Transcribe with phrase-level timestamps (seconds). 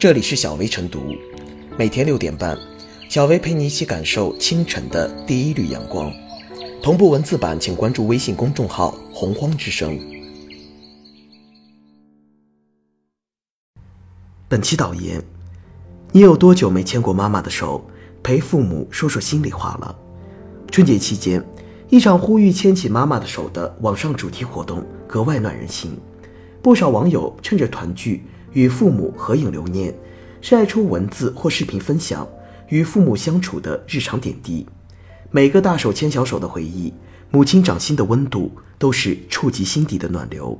[0.00, 1.14] 这里是小薇晨读，
[1.76, 2.58] 每天六点半，
[3.10, 6.10] 小薇陪你一起感受清晨的第一缕阳光。
[6.82, 10.00] 同步文字版，请关注微信公众号“洪荒之声”。
[14.48, 15.22] 本期导言：
[16.12, 17.84] 你有多久没牵过妈妈的手，
[18.22, 19.94] 陪父母说说心里话了？
[20.70, 21.44] 春节期间，
[21.90, 25.94] 一场呼吁牵起妈妈的手的网上主题活动格外暖人心，
[26.62, 28.24] 不少网友趁着团聚。
[28.52, 29.94] 与父母合影留念，
[30.40, 32.26] 晒出文字或视频分享
[32.68, 34.66] 与父母相处的日常点滴。
[35.30, 36.92] 每个大手牵小手的回忆，
[37.30, 40.58] 母亲掌心的温度，都是触及心底的暖流。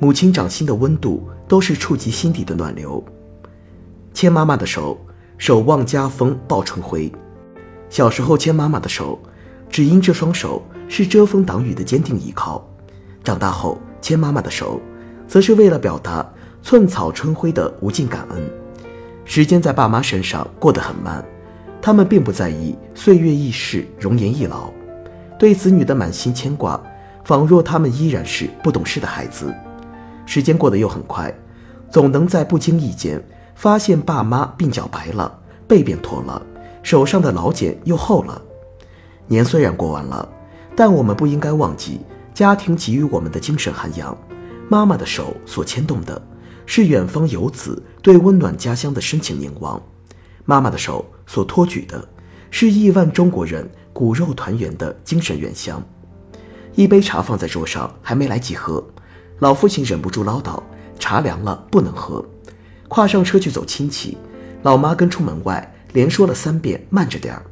[0.00, 3.02] 母亲掌心的温度，都是触及心底的暖流。
[4.14, 4.98] 牵妈妈的手。
[5.38, 7.10] 守望家风报春晖。
[7.88, 9.18] 小时候牵妈妈的手，
[9.68, 12.60] 只因这双手是遮风挡雨的坚定依靠；
[13.22, 14.80] 长大后牵妈妈的手，
[15.28, 16.28] 则是为了表达
[16.62, 18.42] 寸草春晖的无尽感恩。
[19.24, 21.24] 时间在爸妈身上过得很慢，
[21.80, 24.70] 他们并不在意岁月易逝，容颜易老，
[25.38, 26.80] 对子女的满心牵挂，
[27.24, 29.54] 仿若他们依然是不懂事的孩子。
[30.26, 31.32] 时间过得又很快，
[31.90, 33.22] 总能在不经意间。
[33.54, 36.40] 发现爸妈鬓角白了，背变驼了，
[36.82, 38.40] 手上的老茧又厚了。
[39.26, 40.28] 年虽然过完了，
[40.76, 42.00] 但我们不应该忘记
[42.34, 44.16] 家庭给予我们的精神涵养。
[44.68, 46.20] 妈妈的手所牵动的，
[46.66, 49.80] 是远方游子对温暖家乡的深情凝望；
[50.44, 52.06] 妈妈的手所托举的，
[52.50, 55.82] 是亿万中国人骨肉团圆的精神原乡。
[56.74, 58.84] 一杯茶放在桌上，还没来及喝，
[59.38, 60.60] 老父亲忍不住唠叨
[60.98, 62.24] ：“茶凉了，不能喝。”
[62.88, 64.16] 跨上车去走亲戚，
[64.62, 67.42] 老妈跟出门外连说了三遍“慢着点儿”。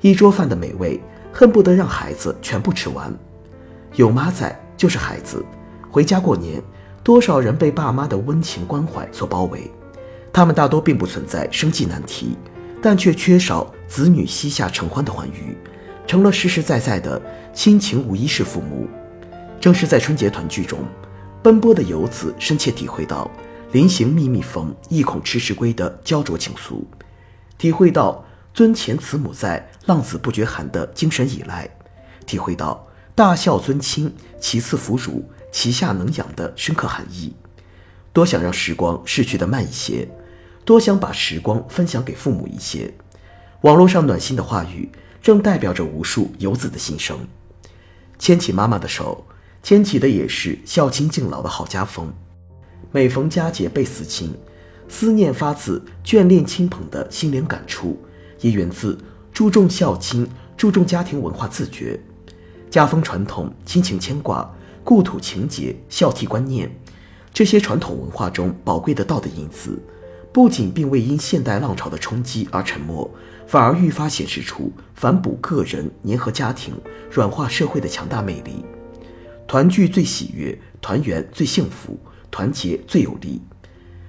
[0.00, 1.00] 一桌饭的美味，
[1.32, 3.12] 恨不得让孩子全部吃完。
[3.94, 5.44] 有妈在就是孩子。
[5.90, 6.60] 回家过年，
[7.02, 9.70] 多少人被爸妈的温情关怀所包围，
[10.32, 12.36] 他们大多并不存在生计难题，
[12.82, 15.56] 但却缺少子女膝下承欢的欢愉，
[16.06, 17.22] 成了实实在在的
[17.54, 18.88] 亲情无一是父母。
[19.60, 20.80] 正是在春节团聚中，
[21.42, 23.30] 奔波的游子深切体会到。
[23.74, 26.84] 临行密密缝，意恐迟迟归的焦灼情愫，
[27.58, 31.68] 体会到尊前慈母在，浪子不觉寒的精神依赖，
[32.24, 32.86] 体会到
[33.16, 37.34] 大孝尊亲，其次扶乳，其下能养的深刻含义。
[38.12, 40.08] 多想让时光逝去的慢一些，
[40.64, 42.94] 多想把时光分享给父母一些。
[43.62, 44.88] 网络上暖心的话语，
[45.20, 47.18] 正代表着无数游子的心声。
[48.20, 49.26] 牵起妈妈的手，
[49.64, 52.14] 牵起的也是孝亲敬老的好家风。
[52.92, 54.32] 每逢佳节倍思亲，
[54.88, 57.98] 思念发自眷恋亲朋的心灵感触，
[58.40, 58.96] 也源自
[59.32, 61.98] 注重孝亲、注重家庭文化自觉、
[62.70, 64.48] 家风传统、亲情牵挂、
[64.84, 66.70] 故土情结、孝悌观念
[67.32, 69.76] 这些传统文化中宝贵的道德因子，
[70.32, 73.10] 不仅并未因现代浪潮的冲击而沉没，
[73.46, 76.74] 反而愈发显示出反哺个人、粘合家庭、
[77.10, 78.64] 软化社会的强大魅力。
[79.48, 81.98] 团聚最喜悦，团圆最幸福。
[82.34, 83.40] 团结最有力。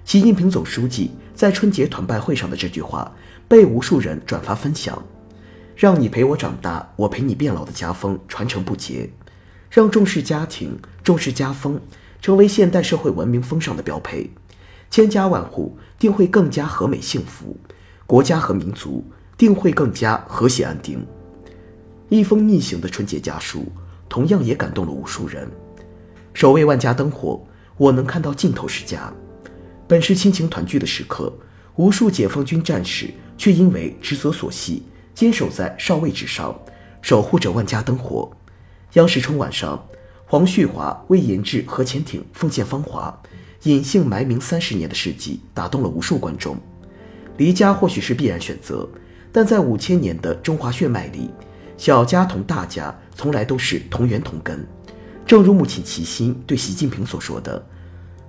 [0.03, 3.13] 习近平总书记在春节团拜会上的这句话
[3.47, 4.99] 被无数人转发分享，
[5.75, 9.07] 让你陪我长大，我陪你变老的家风传承不竭，
[9.69, 11.79] 让重视家庭、重视家风
[12.19, 14.27] 成为现代社会文明风尚的标配。
[14.89, 17.55] 千家万户定会更加和美幸福，
[18.07, 19.05] 国家和民族
[19.37, 21.05] 定会更加和谐安定。
[22.09, 23.71] 一封逆行的春节家书，
[24.09, 25.47] 同样也感动了无数人。
[26.33, 27.45] 守卫万家灯火。
[27.77, 29.11] 我能看到尽头是家，
[29.87, 31.33] 本是亲情团聚的时刻，
[31.75, 36.57] 无数解放军战士却因为职责所系，坚守在哨位之上，
[37.01, 38.31] 守护着万家灯火。
[38.93, 39.85] 央视春晚上，
[40.25, 43.13] 黄旭华为研制核潜艇奉献芳华，
[43.63, 46.57] 隐姓埋名三十年的事迹打动了无数观众。
[47.35, 48.87] 离家或许是必然选择，
[49.33, 51.29] 但在五千年的中华血脉里，
[51.77, 54.65] 小家同大家从来都是同源同根。
[55.25, 57.61] 正如母亲齐心对习近平所说的：“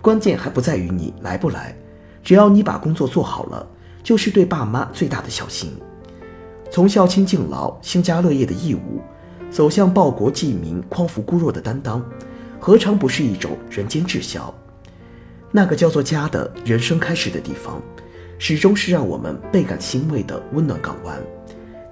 [0.07, 1.77] 关键还不在于你来不来，
[2.23, 3.67] 只要你把工作做好了，
[4.05, 5.77] 就是对爸妈最大的孝心。
[6.71, 9.01] 从孝亲敬老、兴家乐业的义务，
[9.51, 12.01] 走向报国济民、匡扶孤弱的担当，
[12.61, 14.55] 何尝不是一种人间至孝？
[15.51, 17.83] 那个叫做家的人生开始的地方，
[18.39, 21.21] 始终是让我们倍感欣慰的温暖港湾。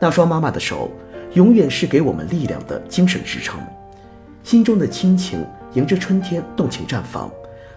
[0.01, 0.89] 那双妈妈的手，
[1.33, 3.59] 永远是给我们力量的精神支撑。”
[4.45, 7.29] 心中的亲情迎着春天动情绽放，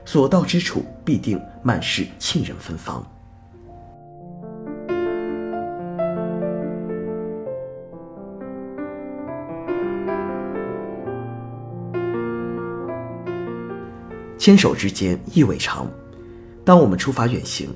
[0.07, 3.05] 所到之处必定满是沁人芬芳。
[14.37, 15.85] 牵手之间意味长
[16.63, 17.69] 当我们出发远行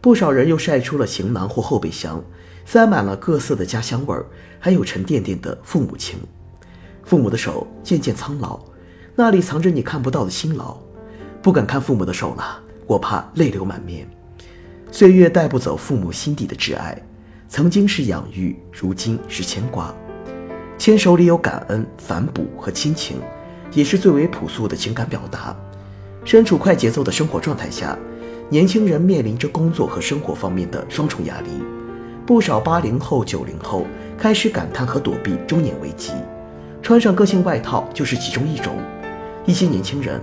[0.00, 2.24] 不少人又晒出了行囊或后备箱
[2.64, 4.24] 塞满了各色的家乡味儿
[4.58, 6.18] 还有沉甸甸的父母情。
[7.02, 8.58] 父母的手渐渐苍老
[9.14, 10.83] 那里藏着你看不到的辛劳
[11.44, 14.08] 不敢看父母的手了，我怕泪流满面。
[14.90, 16.98] 岁月带不走父母心底的挚爱，
[17.50, 19.94] 曾经是养育，如今是牵挂。
[20.78, 23.18] 牵手里有感恩、反哺和亲情，
[23.74, 25.54] 也是最为朴素的情感表达。
[26.24, 27.94] 身处快节奏的生活状态下。
[28.48, 31.50] 年轻人面临着工作和生活方面的双重压力，
[32.24, 33.86] 不少八零后、九零后
[34.16, 36.12] 开始感叹和躲避中年危机，
[36.80, 38.78] 穿上个性外套就是其中一种。
[39.44, 40.18] 一些年轻人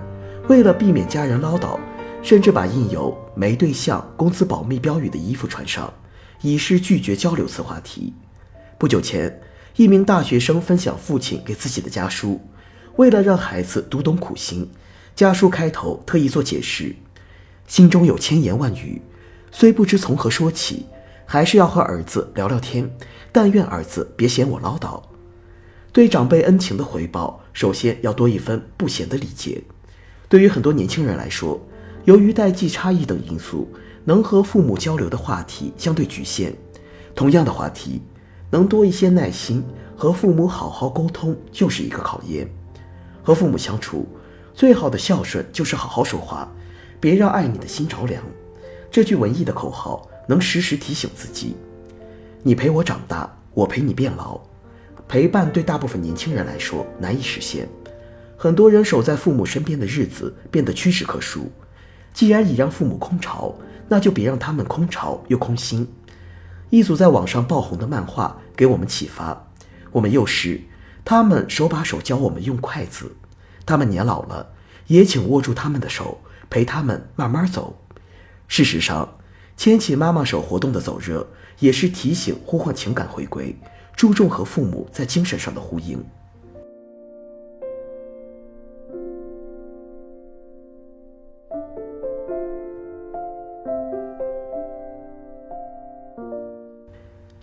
[0.48, 1.80] 为了避免家人唠叨，
[2.22, 5.92] 甚至把印有“没对象、工资保密”标语的衣服穿上，
[6.42, 8.14] 以示拒绝交流此话题。
[8.78, 9.42] 不久前，
[9.76, 12.42] 一名大学生分享父亲给自己的家书，
[12.98, 14.70] 为了让孩子读懂苦心，
[15.16, 16.96] 家书开头特意做解释。
[17.68, 19.02] 心中有千言万语，
[19.52, 20.86] 虽不知从何说起，
[21.26, 22.92] 还是要和儿子聊聊天。
[23.32, 25.02] 但愿儿子别嫌我唠叨。
[25.94, 29.62] 对长辈恩情的回报，首先要多一分不嫌的礼节。
[30.32, 31.60] 对于很多年轻人来说，
[32.06, 33.68] 由于代际差异等因素，
[34.06, 36.54] 能和父母交流的话题相对局限。
[37.14, 38.02] 同样的话题，
[38.50, 39.62] 能多一些耐心
[39.94, 42.50] 和父母好好沟通，就是一个考验。
[43.22, 44.08] 和父母相处，
[44.54, 46.50] 最好的孝顺就是好好说话。
[47.02, 48.24] 别让爱你的心着凉，
[48.90, 51.58] 这句文艺的口号能时时提醒自己：
[52.42, 54.40] 你陪我长大，我陪你变老。
[55.10, 57.68] 陪伴对大部分年轻人来说难以实现，
[58.44, 61.52] 很多人守在父母身边的日子变得屈指可数。
[62.12, 63.54] 既然已让父母空巢，
[63.88, 65.88] 那就别让他们空巢又空心。
[66.72, 69.46] 一组在网上爆红的漫画给我们启发：
[69.92, 70.60] 我们幼时，
[71.06, 73.12] 他们手把手教我们用筷子；
[73.64, 74.54] 他们年老了，
[74.88, 76.20] 也请握住他们的手。
[76.50, 77.80] 陪他们慢慢走。
[78.48, 79.20] 事实上，
[79.56, 81.28] 牵起妈妈手活动的走热，
[81.60, 83.56] 也是提醒、呼唤情感回归，
[83.96, 86.04] 注重和父母在精神上的呼应。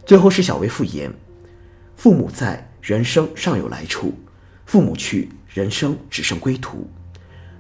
[0.09, 1.13] 最后是小薇复言：
[1.95, 4.07] 父母在，人生尚有来处；
[4.65, 6.89] 父母去，人生只剩归途。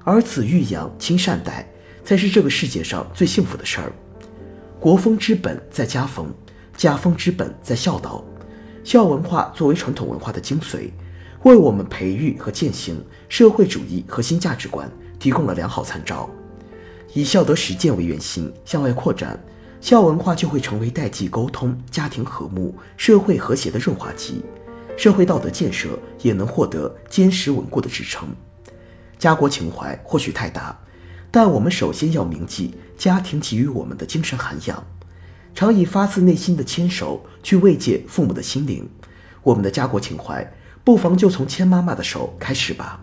[0.03, 1.69] 儿子育养亲善待，
[2.03, 3.93] 才是这个世界上最幸福的事儿。
[4.81, 6.33] 国风之本在家风，
[6.75, 8.25] 家风之本在孝道。
[8.83, 10.89] 孝文化作为传统文化的精髓，
[11.43, 16.31] 为我们培育和践行社会主义核心价值观提供了良好参照。
[17.13, 19.39] 以孝德实践为原心向外扩展，
[19.81, 24.43] 孝文化就会成为代际沟通、家庭和睦、社会和谐的润滑剂，
[24.97, 28.29] 社会道德建设也能获得坚实稳固的支撑。
[29.19, 30.77] 家国情怀或许太大，
[31.31, 34.85] 但我们首先要铭记家庭给予我们的精神涵养，
[35.55, 38.89] 常以发自内心的牵手去慰藉父母的心灵。
[39.43, 40.53] 我们的家国情怀，
[40.83, 43.01] 不妨就从牵妈妈的手开始吧。